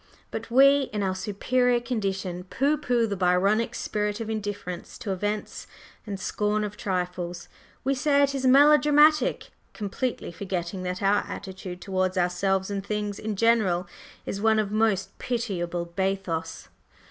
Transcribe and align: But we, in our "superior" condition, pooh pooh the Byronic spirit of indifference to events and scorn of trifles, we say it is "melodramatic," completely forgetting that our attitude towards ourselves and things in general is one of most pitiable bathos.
But 0.31 0.49
we, 0.49 0.89
in 0.91 1.03
our 1.03 1.13
"superior" 1.13 1.79
condition, 1.79 2.45
pooh 2.45 2.75
pooh 2.75 3.05
the 3.05 3.15
Byronic 3.15 3.75
spirit 3.75 4.19
of 4.19 4.31
indifference 4.31 4.97
to 4.97 5.11
events 5.11 5.67
and 6.07 6.19
scorn 6.19 6.63
of 6.63 6.75
trifles, 6.75 7.47
we 7.83 7.93
say 7.93 8.23
it 8.23 8.33
is 8.33 8.47
"melodramatic," 8.47 9.51
completely 9.73 10.31
forgetting 10.31 10.81
that 10.81 11.03
our 11.03 11.23
attitude 11.29 11.81
towards 11.81 12.17
ourselves 12.17 12.71
and 12.71 12.83
things 12.83 13.19
in 13.19 13.35
general 13.35 13.85
is 14.25 14.41
one 14.41 14.57
of 14.57 14.71
most 14.71 15.19
pitiable 15.19 15.85
bathos. 15.85 16.69